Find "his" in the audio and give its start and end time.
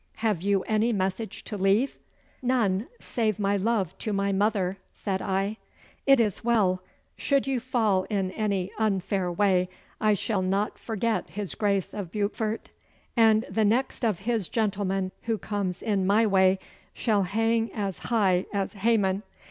11.29-11.53, 14.21-14.49